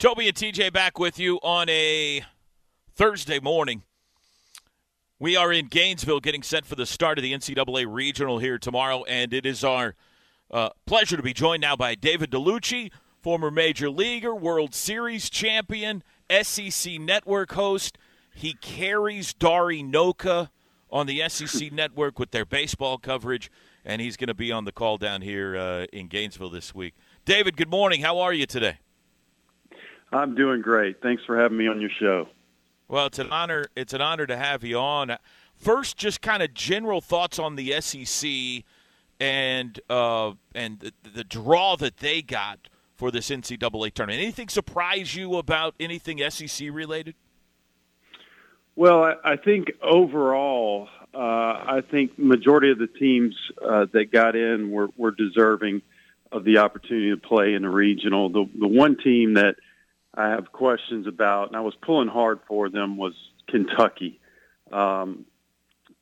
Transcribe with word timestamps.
Toby 0.00 0.28
and 0.28 0.34
TJ 0.34 0.72
back 0.72 0.98
with 0.98 1.18
you 1.18 1.36
on 1.42 1.68
a 1.68 2.24
Thursday 2.94 3.38
morning. 3.38 3.82
We 5.18 5.36
are 5.36 5.52
in 5.52 5.66
Gainesville 5.66 6.20
getting 6.20 6.42
set 6.42 6.64
for 6.64 6.74
the 6.74 6.86
start 6.86 7.18
of 7.18 7.22
the 7.22 7.34
NCAA 7.34 7.84
Regional 7.86 8.38
here 8.38 8.56
tomorrow, 8.58 9.04
and 9.04 9.34
it 9.34 9.44
is 9.44 9.62
our 9.62 9.94
uh, 10.50 10.70
pleasure 10.86 11.18
to 11.18 11.22
be 11.22 11.34
joined 11.34 11.60
now 11.60 11.76
by 11.76 11.96
David 11.96 12.30
Dellucci, 12.30 12.90
former 13.20 13.50
Major 13.50 13.90
Leaguer, 13.90 14.34
World 14.34 14.74
Series 14.74 15.28
champion, 15.28 16.02
SEC 16.30 16.98
Network 16.98 17.52
host. 17.52 17.98
He 18.34 18.54
carries 18.54 19.34
Dari 19.34 19.82
Nowkhah 19.82 20.48
on 20.90 21.08
the 21.08 21.28
SEC 21.28 21.70
Network 21.74 22.18
with 22.18 22.30
their 22.30 22.46
baseball 22.46 22.96
coverage, 22.96 23.50
and 23.84 24.00
he's 24.00 24.16
going 24.16 24.28
to 24.28 24.34
be 24.34 24.50
on 24.50 24.64
the 24.64 24.72
call 24.72 24.96
down 24.96 25.20
here 25.20 25.58
uh, 25.58 25.84
in 25.92 26.08
Gainesville 26.08 26.48
this 26.48 26.74
week. 26.74 26.94
David, 27.26 27.58
good 27.58 27.68
morning. 27.68 28.00
How 28.00 28.18
are 28.20 28.32
you 28.32 28.46
today? 28.46 28.78
I'm 30.12 30.34
doing 30.34 30.60
great. 30.60 31.00
Thanks 31.02 31.22
for 31.24 31.38
having 31.38 31.58
me 31.58 31.68
on 31.68 31.80
your 31.80 31.90
show. 31.98 32.28
Well, 32.88 33.06
it's 33.06 33.18
an 33.18 33.30
honor. 33.30 33.66
It's 33.76 33.92
an 33.92 34.00
honor 34.00 34.26
to 34.26 34.36
have 34.36 34.64
you 34.64 34.78
on. 34.78 35.16
First, 35.54 35.96
just 35.96 36.20
kind 36.20 36.42
of 36.42 36.54
general 36.54 37.00
thoughts 37.00 37.38
on 37.38 37.54
the 37.56 37.80
SEC 37.80 38.64
and 39.20 39.78
uh, 39.88 40.32
and 40.54 40.80
the, 40.80 40.92
the 41.14 41.24
draw 41.24 41.76
that 41.76 41.98
they 41.98 42.22
got 42.22 42.68
for 42.96 43.10
this 43.10 43.30
NCAA 43.30 43.94
tournament. 43.94 44.20
Anything 44.20 44.48
surprise 44.48 45.14
you 45.14 45.36
about 45.36 45.74
anything 45.78 46.20
SEC 46.30 46.68
related? 46.72 47.14
Well, 48.74 49.04
I, 49.04 49.14
I 49.24 49.36
think 49.36 49.68
overall, 49.82 50.88
uh, 51.14 51.18
I 51.18 51.82
think 51.90 52.18
majority 52.18 52.70
of 52.70 52.78
the 52.78 52.86
teams 52.86 53.34
uh, 53.62 53.86
that 53.92 54.10
got 54.10 54.36
in 54.36 54.70
were, 54.70 54.88
were 54.96 55.10
deserving 55.10 55.82
of 56.32 56.44
the 56.44 56.58
opportunity 56.58 57.10
to 57.10 57.16
play 57.16 57.54
in 57.54 57.62
the 57.62 57.68
regional. 57.68 58.30
The 58.30 58.48
the 58.58 58.68
one 58.68 58.96
team 58.96 59.34
that 59.34 59.56
I 60.14 60.30
have 60.30 60.52
questions 60.52 61.06
about, 61.06 61.48
and 61.48 61.56
I 61.56 61.60
was 61.60 61.74
pulling 61.82 62.08
hard 62.08 62.40
for 62.48 62.68
them, 62.68 62.96
was 62.96 63.14
Kentucky. 63.48 64.20
Um, 64.72 65.24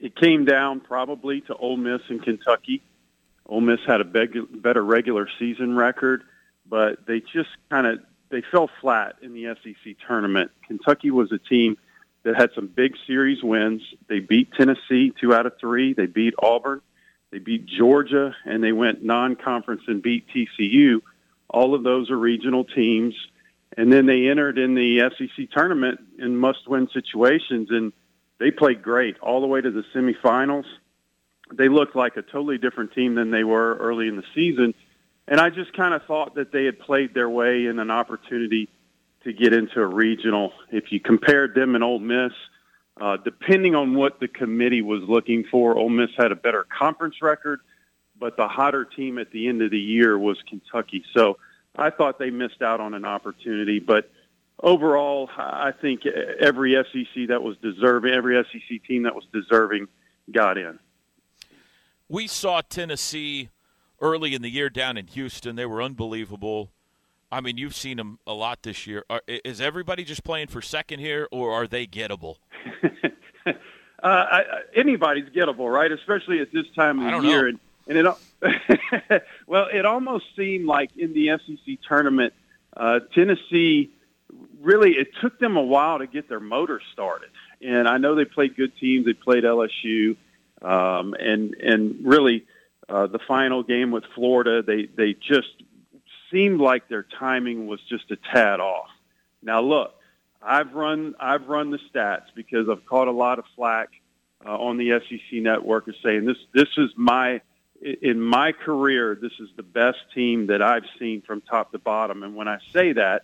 it 0.00 0.16
came 0.16 0.44
down 0.44 0.80
probably 0.80 1.40
to 1.42 1.54
Ole 1.54 1.76
Miss 1.76 2.00
and 2.08 2.22
Kentucky. 2.22 2.82
Ole 3.46 3.60
Miss 3.60 3.80
had 3.86 4.00
a 4.00 4.04
beg- 4.04 4.62
better 4.62 4.82
regular 4.82 5.28
season 5.38 5.76
record, 5.76 6.22
but 6.68 7.06
they 7.06 7.20
just 7.20 7.50
kind 7.70 7.86
of 7.86 7.98
they 8.30 8.42
fell 8.50 8.70
flat 8.80 9.16
in 9.22 9.32
the 9.32 9.56
SEC 9.62 9.96
tournament. 10.06 10.50
Kentucky 10.66 11.10
was 11.10 11.32
a 11.32 11.38
team 11.38 11.78
that 12.24 12.36
had 12.36 12.50
some 12.54 12.66
big 12.66 12.94
series 13.06 13.42
wins. 13.42 13.82
They 14.06 14.20
beat 14.20 14.52
Tennessee 14.52 15.12
two 15.18 15.32
out 15.32 15.46
of 15.46 15.54
three. 15.58 15.94
They 15.94 16.06
beat 16.06 16.34
Auburn. 16.42 16.82
They 17.30 17.38
beat 17.38 17.66
Georgia, 17.66 18.34
and 18.44 18.62
they 18.62 18.72
went 18.72 19.02
non-conference 19.02 19.82
and 19.86 20.02
beat 20.02 20.26
TCU. 20.28 21.00
All 21.48 21.74
of 21.74 21.82
those 21.82 22.10
are 22.10 22.18
regional 22.18 22.64
teams 22.64 23.14
and 23.76 23.92
then 23.92 24.06
they 24.06 24.28
entered 24.28 24.58
in 24.58 24.74
the 24.74 25.10
SEC 25.16 25.50
tournament 25.50 26.00
in 26.18 26.36
must-win 26.36 26.88
situations, 26.92 27.68
and 27.70 27.92
they 28.38 28.50
played 28.50 28.82
great 28.82 29.18
all 29.20 29.40
the 29.40 29.46
way 29.46 29.60
to 29.60 29.70
the 29.70 29.84
semifinals. 29.94 30.64
They 31.52 31.68
looked 31.68 31.96
like 31.96 32.16
a 32.16 32.22
totally 32.22 32.58
different 32.58 32.92
team 32.92 33.14
than 33.14 33.30
they 33.30 33.44
were 33.44 33.76
early 33.76 34.08
in 34.08 34.16
the 34.16 34.24
season, 34.34 34.74
and 35.26 35.40
I 35.40 35.50
just 35.50 35.72
kind 35.74 35.94
of 35.94 36.02
thought 36.04 36.34
that 36.36 36.52
they 36.52 36.64
had 36.64 36.78
played 36.78 37.14
their 37.14 37.28
way 37.28 37.66
in 37.66 37.78
an 37.78 37.90
opportunity 37.90 38.68
to 39.24 39.32
get 39.32 39.52
into 39.52 39.80
a 39.80 39.86
regional. 39.86 40.52
If 40.70 40.90
you 40.90 41.00
compared 41.00 41.54
them 41.54 41.74
and 41.74 41.84
Ole 41.84 41.98
Miss, 41.98 42.32
uh, 43.00 43.16
depending 43.18 43.74
on 43.74 43.94
what 43.94 44.20
the 44.20 44.28
committee 44.28 44.82
was 44.82 45.02
looking 45.02 45.44
for, 45.50 45.76
Ole 45.76 45.90
Miss 45.90 46.10
had 46.16 46.32
a 46.32 46.36
better 46.36 46.66
conference 46.76 47.16
record, 47.20 47.60
but 48.18 48.36
the 48.36 48.48
hotter 48.48 48.84
team 48.84 49.18
at 49.18 49.30
the 49.30 49.48
end 49.48 49.62
of 49.62 49.70
the 49.70 49.78
year 49.78 50.18
was 50.18 50.38
Kentucky. 50.48 51.04
So 51.14 51.38
I 51.76 51.90
thought 51.90 52.18
they 52.18 52.30
missed 52.30 52.62
out 52.62 52.80
on 52.80 52.94
an 52.94 53.04
opportunity, 53.04 53.78
but 53.78 54.10
overall, 54.62 55.30
I 55.36 55.72
think 55.72 56.06
every 56.06 56.74
SEC 56.74 57.28
that 57.28 57.42
was 57.42 57.56
deserving, 57.58 58.12
every 58.12 58.42
SEC 58.44 58.82
team 58.84 59.04
that 59.04 59.14
was 59.14 59.24
deserving, 59.32 59.88
got 60.32 60.58
in. 60.58 60.78
We 62.08 62.26
saw 62.26 62.62
Tennessee 62.62 63.50
early 64.00 64.34
in 64.34 64.42
the 64.42 64.50
year 64.50 64.70
down 64.70 64.96
in 64.96 65.06
Houston. 65.08 65.56
They 65.56 65.66
were 65.66 65.82
unbelievable. 65.82 66.70
I 67.30 67.40
mean, 67.40 67.58
you've 67.58 67.76
seen 67.76 67.98
them 67.98 68.18
a 68.26 68.32
lot 68.32 68.62
this 68.62 68.86
year. 68.86 69.04
Are, 69.10 69.20
is 69.26 69.60
everybody 69.60 70.04
just 70.04 70.24
playing 70.24 70.48
for 70.48 70.62
second 70.62 71.00
here, 71.00 71.28
or 71.30 71.52
are 71.52 71.66
they 71.66 71.86
gettable? 71.86 72.36
uh, 73.46 73.52
I, 74.02 74.42
anybody's 74.74 75.28
gettable, 75.28 75.70
right? 75.70 75.92
Especially 75.92 76.40
at 76.40 76.50
this 76.52 76.64
time 76.74 76.98
of 77.00 77.22
the 77.22 77.28
year. 77.28 77.42
Know. 77.42 77.48
And, 77.48 77.60
and 77.88 77.98
it 77.98 78.06
well, 79.46 79.66
it 79.72 79.84
almost 79.84 80.26
seemed 80.36 80.66
like 80.66 80.90
in 80.96 81.12
the 81.12 81.38
SEC 81.38 81.78
tournament, 81.88 82.32
uh, 82.76 83.00
Tennessee 83.14 83.90
really 84.60 84.92
it 84.92 85.08
took 85.20 85.38
them 85.38 85.56
a 85.56 85.62
while 85.62 85.98
to 85.98 86.06
get 86.06 86.28
their 86.28 86.40
motor 86.40 86.80
started. 86.92 87.30
And 87.60 87.88
I 87.88 87.98
know 87.98 88.14
they 88.14 88.24
played 88.24 88.56
good 88.56 88.76
teams. 88.78 89.06
They 89.06 89.14
played 89.14 89.44
LSU, 89.44 90.16
um, 90.62 91.14
and 91.14 91.54
and 91.54 92.06
really 92.06 92.44
uh, 92.88 93.06
the 93.06 93.18
final 93.26 93.62
game 93.62 93.90
with 93.90 94.04
Florida, 94.14 94.62
they 94.62 94.86
they 94.96 95.14
just 95.14 95.48
seemed 96.30 96.60
like 96.60 96.88
their 96.88 97.06
timing 97.18 97.66
was 97.66 97.80
just 97.88 98.10
a 98.10 98.16
tad 98.32 98.60
off. 98.60 98.88
Now 99.42 99.60
look, 99.60 99.94
I've 100.40 100.72
run 100.74 101.14
I've 101.18 101.48
run 101.48 101.70
the 101.70 101.78
stats 101.92 102.26
because 102.34 102.68
I've 102.70 102.84
caught 102.86 103.08
a 103.08 103.12
lot 103.12 103.38
of 103.38 103.44
flack 103.56 103.88
uh, 104.46 104.56
on 104.56 104.76
the 104.76 105.00
SEC 105.08 105.42
network 105.42 105.88
of 105.88 105.94
saying 106.04 106.26
this 106.26 106.36
this 106.54 106.68
is 106.76 106.90
my 106.96 107.40
in 107.80 108.20
my 108.20 108.52
career, 108.52 109.16
this 109.20 109.32
is 109.38 109.48
the 109.56 109.62
best 109.62 109.98
team 110.14 110.48
that 110.48 110.62
I've 110.62 110.84
seen 110.98 111.22
from 111.22 111.40
top 111.42 111.72
to 111.72 111.78
bottom. 111.78 112.22
And 112.22 112.34
when 112.34 112.48
I 112.48 112.58
say 112.72 112.92
that, 112.92 113.22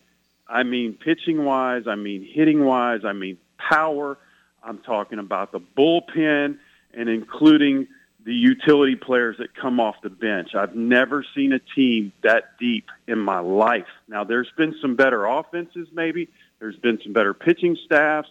I 0.48 0.62
mean 0.62 0.94
pitching 0.94 1.44
wise, 1.44 1.87
I 1.87 1.94
mean 1.94 2.26
hitting 2.31 2.65
wise, 2.65 3.00
I 3.04 3.12
mean 3.12 3.38
power. 3.59 4.19
I'm 4.62 4.78
talking 4.78 5.19
about 5.19 5.53
the 5.53 5.60
bullpen 5.60 6.59
and 6.92 7.09
including 7.09 7.88
the 8.25 8.32
utility 8.32 8.97
players 8.97 9.37
that 9.38 9.54
come 9.54 9.81
off 9.81 9.97
the 10.03 10.10
bench. 10.10 10.54
I've 10.54 10.75
never 10.75 11.25
seen 11.34 11.53
a 11.53 11.59
team 11.59 12.12
that 12.22 12.59
deep 12.59 12.86
in 13.06 13.19
my 13.19 13.41
life. 13.41 13.86
Now, 14.09 14.25
there's 14.25 14.50
been 14.56 14.75
some 14.81 14.97
better 14.97 15.26
offenses, 15.26 15.88
maybe. 15.92 16.28
There's 16.59 16.76
been 16.76 16.98
some 17.03 17.12
better 17.12 17.34
pitching 17.34 17.76
staffs, 17.84 18.31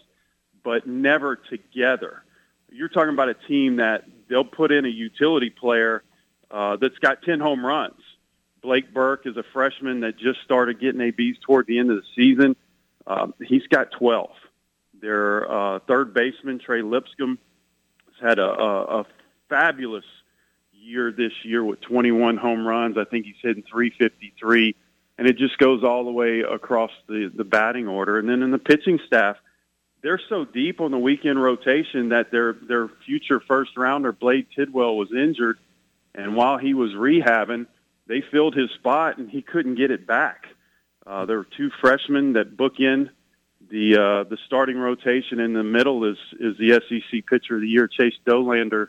but 0.63 0.87
never 0.87 1.35
together. 1.35 2.23
You're 2.71 2.89
talking 2.89 3.13
about 3.13 3.29
a 3.29 3.35
team 3.35 3.75
that 3.75 4.05
they'll 4.29 4.43
put 4.43 4.71
in 4.71 4.85
a 4.85 4.89
utility 4.89 5.51
player 5.51 6.01
uh, 6.51 6.77
that's 6.77 6.97
got 6.99 7.21
10 7.23 7.39
home 7.39 7.65
runs. 7.65 7.99
Blake 8.61 8.93
Burke 8.93 9.27
is 9.27 9.35
a 9.35 9.43
freshman 9.51 9.99
that 9.99 10.17
just 10.17 10.41
started 10.41 10.79
getting 10.79 11.01
ABs 11.01 11.37
toward 11.41 11.67
the 11.67 11.79
end 11.79 11.91
of 11.91 11.97
the 11.97 12.07
season. 12.15 12.55
Um, 13.05 13.33
he's 13.45 13.67
got 13.67 13.91
12. 13.91 14.29
Their 15.01 15.51
uh, 15.51 15.79
third 15.79 16.13
baseman, 16.13 16.59
Trey 16.59 16.81
Lipscomb, 16.81 17.37
has 18.05 18.29
had 18.29 18.39
a, 18.39 18.49
a, 18.49 18.99
a 19.01 19.05
fabulous 19.49 20.05
year 20.71 21.11
this 21.11 21.33
year 21.43 21.63
with 21.63 21.81
21 21.81 22.37
home 22.37 22.65
runs. 22.65 22.97
I 22.97 23.03
think 23.03 23.25
he's 23.25 23.35
hitting 23.41 23.63
353. 23.69 24.75
And 25.17 25.27
it 25.27 25.37
just 25.37 25.57
goes 25.57 25.83
all 25.83 26.05
the 26.05 26.11
way 26.11 26.39
across 26.39 26.91
the, 27.07 27.29
the 27.35 27.43
batting 27.43 27.87
order. 27.87 28.17
And 28.17 28.29
then 28.29 28.41
in 28.41 28.51
the 28.51 28.57
pitching 28.57 28.99
staff, 29.05 29.35
they're 30.01 30.21
so 30.29 30.45
deep 30.45 30.79
on 30.79 30.91
the 30.91 30.97
weekend 30.97 31.41
rotation 31.41 32.09
that 32.09 32.31
their 32.31 32.53
their 32.53 32.89
future 33.05 33.39
first 33.39 33.77
rounder 33.77 34.11
Blade 34.11 34.47
Tidwell 34.55 34.95
was 34.95 35.11
injured– 35.11 35.59
and 36.15 36.35
while 36.35 36.57
he 36.57 36.73
was 36.73 36.91
rehabbing, 36.91 37.67
they 38.07 38.21
filled 38.31 38.55
his 38.55 38.69
spot 38.71 39.17
and 39.17 39.29
he 39.29 39.41
couldn't 39.41 39.75
get 39.75 39.91
it 39.91 40.05
back. 40.05 40.45
Uh, 41.05 41.25
there 41.25 41.37
were 41.37 41.47
two 41.57 41.69
freshmen 41.81 42.33
that 42.33 42.55
book 42.55 42.79
in 42.79 43.09
the 43.69 43.95
uh, 43.95 44.29
the 44.29 44.37
starting 44.45 44.77
rotation. 44.77 45.39
In 45.39 45.53
the 45.53 45.63
middle 45.63 46.05
is 46.05 46.17
is 46.39 46.57
the 46.57 46.81
SEC 46.87 47.25
Pitcher 47.25 47.55
of 47.55 47.61
the 47.61 47.67
Year, 47.67 47.87
Chase 47.87 48.13
Dollander, 48.25 48.87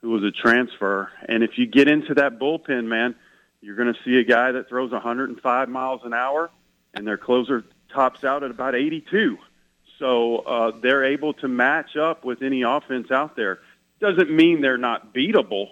who 0.00 0.10
was 0.10 0.24
a 0.24 0.30
transfer. 0.30 1.10
And 1.28 1.42
if 1.42 1.52
you 1.56 1.66
get 1.66 1.88
into 1.88 2.14
that 2.14 2.38
bullpen, 2.38 2.86
man, 2.86 3.14
you're 3.60 3.76
going 3.76 3.92
to 3.92 4.00
see 4.04 4.18
a 4.18 4.24
guy 4.24 4.52
that 4.52 4.68
throws 4.68 4.90
105 4.90 5.68
miles 5.68 6.00
an 6.04 6.14
hour, 6.14 6.50
and 6.94 7.06
their 7.06 7.18
closer 7.18 7.64
tops 7.92 8.24
out 8.24 8.42
at 8.42 8.50
about 8.50 8.74
82. 8.74 9.38
So 9.98 10.38
uh, 10.38 10.72
they're 10.82 11.04
able 11.04 11.34
to 11.34 11.48
match 11.48 11.96
up 11.96 12.24
with 12.24 12.42
any 12.42 12.62
offense 12.62 13.10
out 13.12 13.36
there. 13.36 13.60
Doesn't 14.00 14.34
mean 14.34 14.60
they're 14.60 14.78
not 14.78 15.14
beatable 15.14 15.68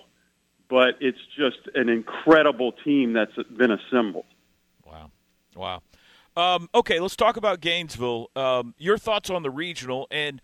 but 0.71 0.95
it's 1.01 1.19
just 1.37 1.59
an 1.75 1.89
incredible 1.89 2.73
team 2.85 3.13
that's 3.13 3.35
been 3.57 3.73
assembled. 3.73 4.25
Wow. 4.87 5.11
Wow. 5.57 5.83
Um, 6.37 6.71
okay, 6.75 7.01
let's 7.01 7.17
talk 7.17 7.37
about 7.37 7.61
Gainesville. 7.61 8.31
Um, 8.37 8.75
your 8.79 8.97
thoughts 8.97 9.29
on 9.29 9.43
the 9.43 9.51
regional 9.51 10.07
and 10.11 10.41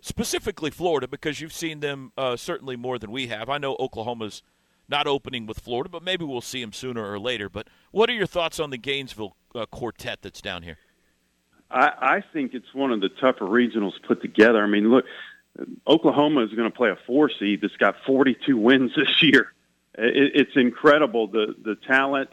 specifically 0.00 0.70
Florida, 0.70 1.08
because 1.08 1.40
you've 1.40 1.52
seen 1.52 1.80
them 1.80 2.12
uh, 2.16 2.36
certainly 2.36 2.76
more 2.76 2.98
than 2.98 3.10
we 3.10 3.26
have. 3.26 3.50
I 3.50 3.58
know 3.58 3.76
Oklahoma's 3.80 4.42
not 4.88 5.08
opening 5.08 5.46
with 5.46 5.58
Florida, 5.58 5.90
but 5.90 6.04
maybe 6.04 6.24
we'll 6.24 6.40
see 6.40 6.60
them 6.60 6.72
sooner 6.72 7.04
or 7.04 7.18
later. 7.18 7.48
But 7.48 7.68
what 7.90 8.08
are 8.08 8.12
your 8.12 8.26
thoughts 8.26 8.60
on 8.60 8.70
the 8.70 8.78
Gainesville 8.78 9.34
uh, 9.54 9.66
quartet 9.66 10.22
that's 10.22 10.40
down 10.40 10.62
here? 10.62 10.78
I, 11.70 11.90
I 12.00 12.24
think 12.32 12.54
it's 12.54 12.72
one 12.72 12.92
of 12.92 13.00
the 13.00 13.08
tougher 13.08 13.46
regionals 13.46 13.94
put 14.06 14.22
together. 14.22 14.62
I 14.62 14.68
mean, 14.68 14.90
look, 14.90 15.04
Oklahoma 15.86 16.44
is 16.44 16.52
going 16.52 16.70
to 16.70 16.76
play 16.76 16.90
a 16.90 16.98
four 17.06 17.30
seed 17.30 17.60
that's 17.62 17.76
got 17.76 17.96
42 18.06 18.56
wins 18.56 18.92
this 18.94 19.22
year 19.22 19.52
it, 19.98 20.32
it's 20.34 20.56
incredible 20.56 21.26
the 21.26 21.54
the 21.62 21.76
talent 21.86 22.30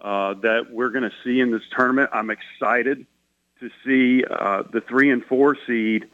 uh, 0.00 0.34
that 0.34 0.70
we're 0.70 0.90
going 0.90 1.08
to 1.08 1.12
see 1.24 1.40
in 1.40 1.50
this 1.50 1.62
tournament. 1.76 2.10
I'm 2.12 2.30
excited 2.30 3.06
to 3.60 3.70
see 3.84 4.24
uh, 4.24 4.62
the 4.72 4.80
three 4.80 5.10
and 5.10 5.24
four 5.24 5.56
seed 5.66 6.06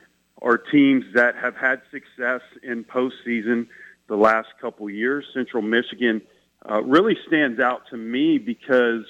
are 0.43 0.59
teams 0.59 1.05
that 1.15 1.37
have 1.37 1.57
had 1.57 1.83
success 1.91 2.41
in 2.63 2.85
postseason 2.85 3.69
the 4.09 4.17
last 4.17 4.49
couple 4.61 4.91
years. 4.91 5.25
Central 5.33 5.63
Michigan 5.63 6.21
uh, 6.69 6.83
really 6.83 7.17
stands 7.27 7.61
out 7.61 7.83
to 7.91 7.97
me 7.97 8.39
because 8.39 9.05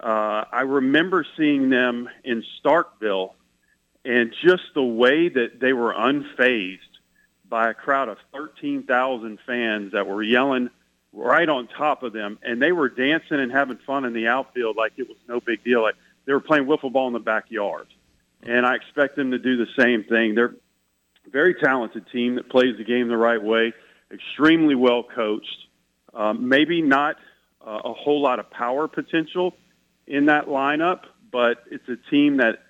uh, 0.00 0.44
I 0.52 0.62
remember 0.62 1.24
seeing 1.36 1.70
them 1.70 2.08
in 2.24 2.44
Starkville 2.62 3.34
and 4.08 4.32
just 4.42 4.62
the 4.74 4.82
way 4.82 5.28
that 5.28 5.60
they 5.60 5.74
were 5.74 5.92
unfazed 5.92 6.78
by 7.46 7.68
a 7.68 7.74
crowd 7.74 8.08
of 8.08 8.16
13,000 8.32 9.38
fans 9.46 9.92
that 9.92 10.06
were 10.06 10.22
yelling 10.22 10.70
right 11.12 11.48
on 11.48 11.68
top 11.68 12.02
of 12.02 12.14
them, 12.14 12.38
and 12.42 12.60
they 12.60 12.72
were 12.72 12.88
dancing 12.88 13.38
and 13.38 13.52
having 13.52 13.76
fun 13.86 14.06
in 14.06 14.14
the 14.14 14.26
outfield 14.26 14.76
like 14.76 14.92
it 14.96 15.06
was 15.06 15.18
no 15.28 15.40
big 15.40 15.62
deal. 15.62 15.82
Like 15.82 15.94
they 16.24 16.32
were 16.32 16.40
playing 16.40 16.64
wiffle 16.64 16.90
ball 16.90 17.06
in 17.06 17.12
the 17.12 17.18
backyard. 17.18 17.86
And 18.42 18.64
I 18.64 18.76
expect 18.76 19.14
them 19.14 19.32
to 19.32 19.38
do 19.38 19.58
the 19.58 19.66
same 19.78 20.04
thing. 20.04 20.34
They're 20.34 20.54
a 21.26 21.30
very 21.30 21.54
talented 21.54 22.06
team 22.10 22.36
that 22.36 22.48
plays 22.48 22.78
the 22.78 22.84
game 22.84 23.08
the 23.08 23.16
right 23.16 23.42
way, 23.42 23.74
extremely 24.10 24.74
well 24.74 25.02
coached. 25.02 25.66
Um, 26.14 26.48
maybe 26.48 26.80
not 26.80 27.16
uh, 27.60 27.80
a 27.84 27.92
whole 27.92 28.22
lot 28.22 28.38
of 28.38 28.50
power 28.50 28.88
potential 28.88 29.54
in 30.06 30.26
that 30.26 30.46
lineup, 30.46 31.00
but 31.30 31.64
it's 31.70 31.86
a 31.90 31.96
team 32.10 32.38
that 32.38 32.60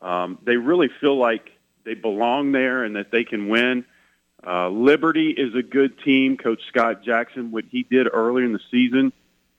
um, 0.00 0.38
they 0.44 0.56
really 0.56 0.90
feel 1.00 1.16
like 1.16 1.50
they 1.84 1.94
belong 1.94 2.52
there 2.52 2.84
and 2.84 2.96
that 2.96 3.10
they 3.10 3.24
can 3.24 3.48
win. 3.48 3.84
Uh, 4.46 4.68
Liberty 4.68 5.30
is 5.30 5.54
a 5.54 5.62
good 5.62 5.98
team. 6.04 6.36
Coach 6.36 6.60
Scott 6.68 7.02
Jackson, 7.02 7.50
what 7.50 7.64
he 7.70 7.82
did 7.82 8.08
earlier 8.12 8.44
in 8.44 8.52
the 8.52 8.60
season 8.70 9.12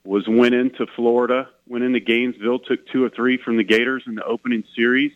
was 0.03 0.25
went 0.27 0.55
into 0.55 0.87
Florida, 0.95 1.49
went 1.67 1.83
into 1.83 1.99
Gainesville, 1.99 2.59
took 2.59 2.87
two 2.87 3.03
or 3.03 3.09
three 3.09 3.37
from 3.37 3.57
the 3.57 3.63
Gators 3.63 4.03
in 4.07 4.15
the 4.15 4.23
opening 4.23 4.63
series. 4.75 5.11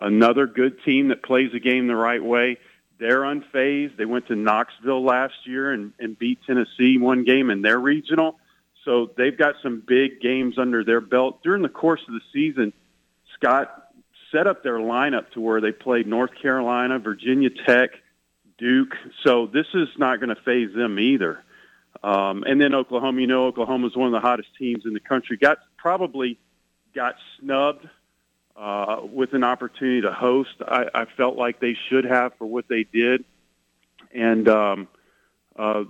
Another 0.00 0.46
good 0.46 0.82
team 0.84 1.08
that 1.08 1.22
plays 1.22 1.50
the 1.52 1.60
game 1.60 1.88
the 1.88 1.96
right 1.96 2.22
way. 2.22 2.58
They're 2.98 3.22
unfazed. 3.22 3.96
They 3.96 4.04
went 4.04 4.28
to 4.28 4.36
Knoxville 4.36 5.04
last 5.04 5.34
year 5.44 5.72
and, 5.72 5.92
and 5.98 6.16
beat 6.16 6.38
Tennessee 6.46 6.98
one 6.98 7.24
game 7.24 7.50
in 7.50 7.62
their 7.62 7.78
regional. 7.78 8.38
So 8.84 9.10
they've 9.16 9.36
got 9.36 9.56
some 9.62 9.82
big 9.84 10.20
games 10.20 10.56
under 10.56 10.84
their 10.84 11.00
belt. 11.00 11.42
During 11.42 11.62
the 11.62 11.68
course 11.68 12.00
of 12.06 12.14
the 12.14 12.20
season, 12.32 12.72
Scott 13.34 13.81
set 14.32 14.46
up 14.46 14.62
their 14.62 14.78
lineup 14.78 15.30
to 15.32 15.40
where 15.40 15.60
they 15.60 15.72
played 15.72 16.06
North 16.06 16.30
Carolina, 16.40 16.98
Virginia 16.98 17.50
Tech, 17.50 17.90
Duke. 18.58 18.94
So 19.24 19.46
this 19.46 19.66
is 19.74 19.88
not 19.98 20.20
going 20.20 20.34
to 20.34 20.42
phase 20.42 20.74
them 20.74 20.98
either. 20.98 21.44
Um, 22.02 22.42
and 22.44 22.60
then 22.60 22.74
Oklahoma, 22.74 23.20
you 23.20 23.26
know, 23.26 23.46
Oklahoma 23.46 23.86
is 23.86 23.96
one 23.96 24.06
of 24.06 24.12
the 24.12 24.26
hottest 24.26 24.48
teams 24.58 24.84
in 24.86 24.94
the 24.94 25.00
country. 25.00 25.36
Got 25.36 25.58
probably 25.76 26.38
got 26.94 27.14
snubbed 27.38 27.88
uh, 28.56 29.00
with 29.02 29.34
an 29.34 29.44
opportunity 29.44 30.00
to 30.02 30.12
host. 30.12 30.54
I, 30.60 30.86
I 30.94 31.04
felt 31.16 31.36
like 31.36 31.60
they 31.60 31.76
should 31.88 32.04
have 32.04 32.32
for 32.38 32.46
what 32.46 32.66
they 32.68 32.84
did. 32.84 33.24
And 34.14 34.48
um, 34.48 34.88
uh, 35.56 35.84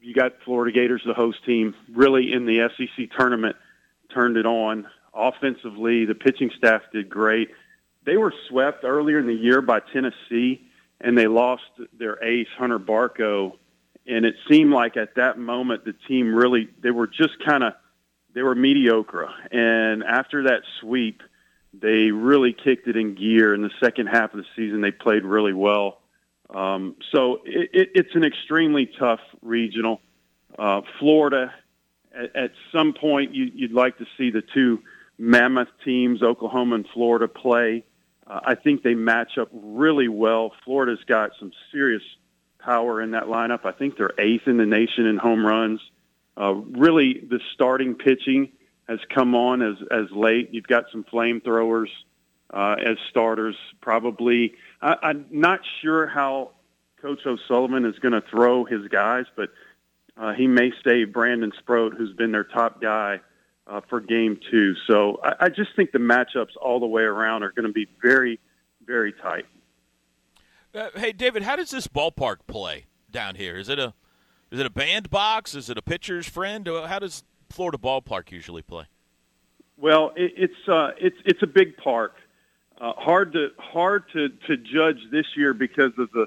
you 0.00 0.14
got 0.14 0.32
Florida 0.44 0.72
Gators, 0.72 1.02
the 1.04 1.14
host 1.14 1.44
team, 1.44 1.74
really 1.92 2.32
in 2.32 2.46
the 2.46 2.68
SEC 2.76 3.10
tournament, 3.16 3.56
turned 4.12 4.36
it 4.36 4.46
on 4.46 4.86
offensively. 5.14 6.04
The 6.04 6.14
pitching 6.14 6.50
staff 6.56 6.82
did 6.92 7.08
great. 7.08 7.50
They 8.04 8.16
were 8.16 8.32
swept 8.48 8.84
earlier 8.84 9.18
in 9.18 9.26
the 9.26 9.34
year 9.34 9.60
by 9.60 9.80
Tennessee 9.80 10.66
and 11.00 11.16
they 11.16 11.26
lost 11.26 11.62
their 11.98 12.22
ace 12.22 12.48
Hunter 12.58 12.78
Barco, 12.78 13.56
and 14.06 14.24
it 14.24 14.34
seemed 14.48 14.72
like 14.72 14.96
at 14.96 15.14
that 15.16 15.38
moment 15.38 15.84
the 15.84 15.94
team 16.08 16.34
really 16.34 16.68
they 16.82 16.90
were 16.90 17.06
just 17.06 17.42
kind 17.44 17.64
of 17.64 17.72
they 18.34 18.42
were 18.42 18.54
mediocre, 18.54 19.28
and 19.50 20.04
after 20.04 20.44
that 20.44 20.62
sweep, 20.80 21.22
they 21.72 22.10
really 22.10 22.52
kicked 22.52 22.86
it 22.86 22.96
in 22.96 23.14
gear. 23.14 23.54
In 23.54 23.62
the 23.62 23.70
second 23.82 24.06
half 24.06 24.34
of 24.34 24.38
the 24.38 24.46
season, 24.54 24.80
they 24.80 24.92
played 24.92 25.24
really 25.24 25.52
well. 25.52 26.00
Um, 26.50 26.96
so 27.12 27.40
it, 27.44 27.70
it, 27.72 27.88
it's 27.94 28.14
an 28.14 28.24
extremely 28.24 28.90
tough 28.98 29.20
regional. 29.40 30.00
Uh, 30.58 30.82
Florida, 30.98 31.52
at, 32.14 32.36
at 32.36 32.52
some 32.72 32.92
point, 32.92 33.34
you, 33.34 33.50
you'd 33.54 33.72
like 33.72 33.98
to 33.98 34.06
see 34.18 34.30
the 34.30 34.42
two 34.42 34.80
mammoth 35.16 35.68
teams, 35.84 36.22
Oklahoma 36.22 36.76
and 36.76 36.86
Florida, 36.92 37.28
play. 37.28 37.84
Uh, 38.30 38.40
I 38.44 38.54
think 38.54 38.82
they 38.82 38.94
match 38.94 39.36
up 39.38 39.48
really 39.52 40.08
well. 40.08 40.52
Florida's 40.64 41.04
got 41.06 41.32
some 41.38 41.52
serious 41.72 42.02
power 42.60 43.02
in 43.02 43.10
that 43.12 43.24
lineup. 43.24 43.64
I 43.64 43.72
think 43.72 43.96
they're 43.96 44.14
eighth 44.18 44.46
in 44.46 44.56
the 44.56 44.66
nation 44.66 45.06
in 45.06 45.16
home 45.16 45.44
runs. 45.44 45.80
Uh, 46.36 46.54
really, 46.54 47.24
the 47.28 47.40
starting 47.54 47.94
pitching 47.96 48.52
has 48.88 49.00
come 49.12 49.34
on 49.34 49.62
as 49.62 49.76
as 49.90 50.10
late. 50.12 50.50
You've 50.52 50.66
got 50.66 50.84
some 50.92 51.04
flamethrowers 51.04 51.88
uh, 52.52 52.76
as 52.84 52.96
starters. 53.10 53.56
Probably, 53.80 54.54
I, 54.80 54.96
I'm 55.02 55.26
not 55.30 55.60
sure 55.82 56.06
how 56.06 56.52
Coach 57.02 57.20
O'Sullivan 57.26 57.84
is 57.84 57.98
going 57.98 58.12
to 58.12 58.22
throw 58.30 58.64
his 58.64 58.86
guys, 58.88 59.24
but 59.34 59.50
uh, 60.16 60.34
he 60.34 60.46
may 60.46 60.70
save 60.84 61.12
Brandon 61.12 61.52
Sproat, 61.58 61.94
who's 61.96 62.14
been 62.14 62.30
their 62.30 62.44
top 62.44 62.80
guy, 62.80 63.20
uh, 63.66 63.80
for 63.88 64.00
game 64.00 64.38
two. 64.50 64.74
So 64.86 65.20
I, 65.22 65.46
I 65.46 65.48
just 65.48 65.74
think 65.76 65.92
the 65.92 65.98
matchups 65.98 66.56
all 66.60 66.80
the 66.80 66.86
way 66.86 67.02
around 67.02 67.42
are 67.42 67.52
going 67.52 67.66
to 67.66 67.72
be 67.72 67.88
very, 68.02 68.40
very 68.84 69.12
tight. 69.12 69.46
Uh, 70.74 70.88
hey, 70.96 71.12
David, 71.12 71.42
how 71.42 71.56
does 71.56 71.70
this 71.70 71.86
ballpark 71.86 72.36
play 72.46 72.86
down 73.10 73.34
here? 73.34 73.56
Is 73.56 73.68
it 73.68 73.78
a 73.78 73.94
is 74.50 74.58
it 74.58 74.66
a 74.66 74.70
bandbox? 74.70 75.54
Is 75.54 75.70
it 75.70 75.78
a 75.78 75.82
pitcher's 75.82 76.28
friend? 76.28 76.66
How 76.66 76.98
does 76.98 77.24
Florida 77.48 77.78
ballpark 77.78 78.32
usually 78.32 78.62
play? 78.62 78.84
Well, 79.76 80.12
it, 80.16 80.32
it's 80.36 80.68
uh, 80.68 80.90
it's 80.98 81.16
it's 81.24 81.42
a 81.42 81.46
big 81.46 81.76
park. 81.76 82.14
Uh, 82.80 82.92
hard 82.96 83.32
to 83.32 83.48
hard 83.58 84.04
to 84.12 84.28
to 84.28 84.56
judge 84.56 84.98
this 85.10 85.26
year 85.36 85.54
because 85.54 85.92
of 85.98 86.10
the 86.12 86.26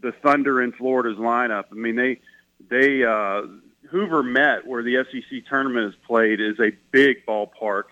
the 0.00 0.12
Thunder 0.22 0.62
in 0.62 0.72
Florida's 0.72 1.18
lineup. 1.18 1.64
I 1.70 1.74
mean, 1.74 1.96
they 1.96 2.20
they 2.68 3.04
uh, 3.04 3.42
Hoover 3.90 4.22
Met, 4.22 4.66
where 4.66 4.82
the 4.82 5.04
SEC 5.10 5.46
tournament 5.48 5.92
is 5.92 6.00
played, 6.06 6.40
is 6.40 6.58
a 6.60 6.70
big 6.90 7.26
ballpark, 7.26 7.84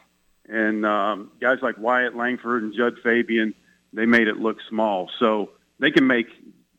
and 0.49 0.87
um, 0.87 1.31
guys 1.41 1.59
like 1.61 1.77
Wyatt 1.79 2.17
Langford 2.17 2.63
and 2.63 2.75
Jud 2.75 2.95
Fabian, 3.03 3.55
they 3.93 4.07
made 4.07 4.29
it 4.29 4.37
look 4.39 4.59
small. 4.69 5.11
So 5.19 5.51
they 5.79 5.91
can 5.91 6.07
make 6.07 6.27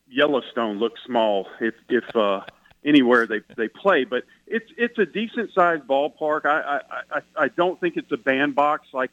Yellowstone 0.10 0.80
look 0.80 0.94
small 1.06 1.48
if 1.60 1.76
if 1.90 2.16
uh, 2.16 2.42
anywhere 2.84 3.28
they 3.28 3.42
they 3.56 3.68
play. 3.68 4.06
But 4.06 4.24
it's 4.48 4.70
it's 4.78 4.98
a 4.98 5.06
decent 5.06 5.52
sized 5.54 5.84
ballpark. 5.84 6.46
I, 6.46 6.60
I 6.60 7.18
I 7.18 7.22
I 7.36 7.48
don't 7.50 7.80
think 7.80 7.98
it's 7.98 8.12
a 8.12 8.18
bandbox 8.18 8.88
like 8.94 9.12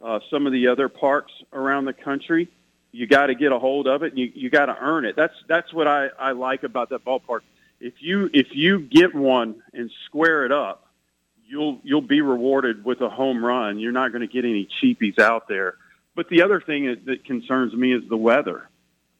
uh, 0.00 0.20
some 0.30 0.46
of 0.46 0.52
the 0.52 0.68
other 0.68 0.88
parks 0.88 1.32
around 1.52 1.84
the 1.84 1.92
country. 1.92 2.48
You 2.92 3.06
got 3.06 3.26
to 3.26 3.34
get 3.34 3.52
a 3.52 3.58
hold 3.58 3.86
of 3.86 4.02
it, 4.02 4.12
and 4.12 4.18
you 4.18 4.32
you 4.34 4.50
got 4.50 4.66
to 4.66 4.76
earn 4.80 5.04
it. 5.04 5.16
That's 5.16 5.34
that's 5.48 5.72
what 5.72 5.86
I 5.86 6.08
I 6.18 6.32
like 6.32 6.62
about 6.62 6.90
that 6.90 7.04
ballpark 7.04 7.40
if 7.80 7.94
you 8.00 8.30
if 8.32 8.48
you 8.52 8.80
get 8.80 9.14
one 9.14 9.62
and 9.72 9.90
square 10.06 10.44
it 10.44 10.52
up, 10.52 10.88
you'll 11.46 11.80
you'll 11.82 12.00
be 12.00 12.20
rewarded 12.20 12.84
with 12.84 13.00
a 13.00 13.08
home 13.08 13.44
run. 13.44 13.78
You're 13.78 13.92
not 13.92 14.12
going 14.12 14.26
to 14.26 14.32
get 14.32 14.44
any 14.44 14.68
cheapies 14.80 15.18
out 15.18 15.48
there. 15.48 15.76
But 16.14 16.28
the 16.28 16.42
other 16.42 16.60
thing 16.60 16.86
that, 16.86 17.04
that 17.06 17.24
concerns 17.24 17.72
me 17.74 17.92
is 17.92 18.02
the 18.08 18.16
weather. 18.16 18.68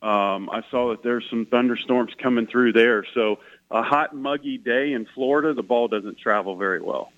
Um, 0.02 0.48
I 0.50 0.62
saw 0.70 0.90
that 0.90 1.02
there's 1.02 1.24
some 1.30 1.46
thunderstorms 1.46 2.12
coming 2.20 2.46
through 2.46 2.72
there. 2.72 3.04
So 3.14 3.38
a 3.70 3.82
hot, 3.82 4.14
muggy 4.14 4.58
day 4.58 4.92
in 4.92 5.06
Florida, 5.14 5.54
the 5.54 5.62
ball 5.62 5.88
doesn't 5.88 6.18
travel 6.18 6.56
very 6.56 6.80
well. 6.80 7.12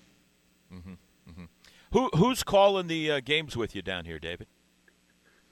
Mm-hmm. 0.72 0.92
Mm-hmm. 1.30 1.44
Who 1.92 2.10
who's 2.14 2.42
calling 2.42 2.86
the 2.86 3.10
uh, 3.10 3.20
games 3.20 3.56
with 3.56 3.74
you 3.74 3.82
down 3.82 4.04
here, 4.04 4.18
David? 4.18 4.46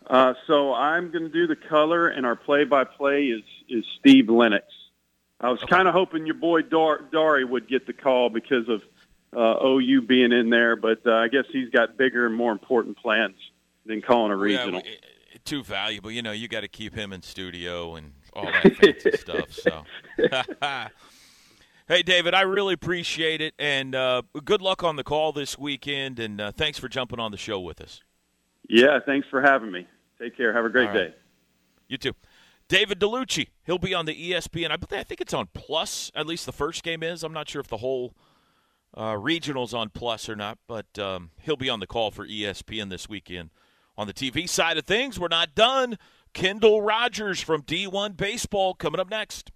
Uh, 0.07 0.35
so 0.47 0.73
I'm 0.75 1.11
going 1.11 1.25
to 1.25 1.29
do 1.31 1.47
the 1.47 1.57
color, 1.57 2.09
and 2.09 2.25
our 2.25 2.37
play-by-play 2.37 3.27
is 3.27 3.43
is 3.69 3.85
Steve 3.99 4.31
Lennox. 4.31 4.65
I 5.41 5.51
was 5.51 5.63
okay. 5.63 5.71
kind 5.71 5.89
of 5.89 5.95
hoping 5.95 6.27
your 6.27 6.35
boy 6.35 6.63
Dar- 6.63 7.03
Dari 7.13 7.45
would 7.45 7.69
get 7.69 7.87
the 7.87 7.93
call 7.93 8.29
because 8.29 8.69
of 8.69 8.83
uh, 9.37 9.65
OU 9.65 10.03
being 10.03 10.33
in 10.33 10.51
there, 10.51 10.75
but 10.75 11.07
uh, 11.07 11.13
I 11.13 11.29
guess 11.29 11.45
he's 11.53 11.71
got 11.71 11.97
bigger 11.97 12.27
and 12.27 12.35
more 12.35 12.53
important 12.53 12.97
plans 12.97 13.37
than 13.87 14.03
calling 14.03 14.33
a 14.33 14.37
regional. 14.37 14.83
Yeah, 14.85 15.39
too 15.45 15.63
valuable, 15.63 16.11
you 16.11 16.23
know. 16.23 16.33
You 16.33 16.49
got 16.49 16.63
to 16.63 16.69
keep 16.69 16.95
him 16.95 17.13
in 17.13 17.23
studio 17.23 17.97
and 17.97 18.13
all 18.33 18.47
that 18.47 18.77
fancy 18.77 19.13
stuff. 19.17 19.53
So, 19.53 19.85
hey, 21.89 22.03
David, 22.03 22.35
I 22.35 22.43
really 22.43 22.75
appreciate 22.75 23.41
it, 23.41 23.55
and 23.59 23.95
uh, 23.95 24.23
good 24.45 24.63
luck 24.63 24.83
on 24.83 24.97
the 24.97 25.05
call 25.05 25.33
this 25.33 25.59
weekend. 25.59 26.19
And 26.19 26.41
uh, 26.41 26.53
thanks 26.53 26.79
for 26.79 26.89
jumping 26.89 27.21
on 27.21 27.31
the 27.31 27.39
show 27.39 27.61
with 27.61 27.81
us. 27.81 28.03
Yeah, 28.69 28.99
thanks 29.05 29.29
for 29.31 29.41
having 29.41 29.71
me. 29.71 29.87
Take 30.21 30.37
care. 30.37 30.53
Have 30.53 30.65
a 30.65 30.71
great 30.71 30.87
right. 30.87 30.95
day. 30.95 31.15
You 31.89 31.97
too. 31.97 32.13
David 32.69 33.01
Dellucci, 33.01 33.49
he'll 33.65 33.79
be 33.79 33.95
on 33.95 34.05
the 34.07 34.33
ESPN. 34.33 34.71
I 34.71 35.03
think 35.03 35.21
it's 35.21 35.33
on 35.33 35.49
Plus. 35.55 36.13
At 36.15 36.27
least 36.27 36.45
the 36.45 36.53
first 36.53 36.83
game 36.83 37.03
is. 37.03 37.23
I'm 37.23 37.33
not 37.33 37.49
sure 37.49 37.61
if 37.61 37.69
the 37.69 37.79
whole 37.79 38.15
uh, 38.97 39.17
regional's 39.17 39.73
on 39.73 39.89
Plus 39.89 40.29
or 40.29 40.37
not, 40.37 40.59
but 40.67 40.99
um, 40.99 41.31
he'll 41.41 41.57
be 41.57 41.71
on 41.71 41.81
the 41.81 41.87
call 41.87 42.11
for 42.11 42.27
ESPN 42.27 42.91
this 42.91 43.09
weekend. 43.09 43.51
On 43.97 44.07
the 44.07 44.13
TV 44.13 44.49
side 44.49 44.77
of 44.77 44.85
things, 44.85 45.19
we're 45.19 45.29
not 45.29 45.55
done. 45.55 45.99
Kendall 46.35 46.83
Rogers 46.83 47.41
from 47.41 47.63
D1 47.63 48.17
Baseball 48.17 48.75
coming 48.75 49.01
up 49.01 49.11
next. 49.11 49.51